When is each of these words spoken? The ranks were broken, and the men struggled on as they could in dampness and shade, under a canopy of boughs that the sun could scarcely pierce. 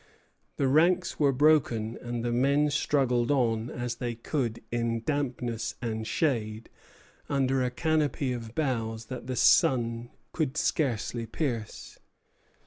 The 0.57 0.67
ranks 0.67 1.19
were 1.19 1.31
broken, 1.31 1.95
and 2.01 2.25
the 2.25 2.31
men 2.31 2.71
struggled 2.71 3.29
on 3.29 3.69
as 3.69 3.97
they 3.97 4.15
could 4.15 4.59
in 4.71 5.01
dampness 5.03 5.75
and 5.79 6.07
shade, 6.07 6.71
under 7.29 7.61
a 7.61 7.69
canopy 7.69 8.33
of 8.33 8.55
boughs 8.55 9.05
that 9.13 9.27
the 9.27 9.35
sun 9.35 10.09
could 10.31 10.57
scarcely 10.57 11.27
pierce. 11.27 11.99